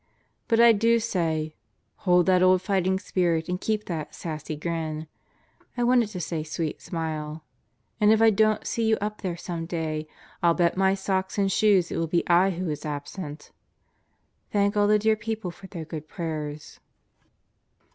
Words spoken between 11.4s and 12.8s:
shoes it will be I who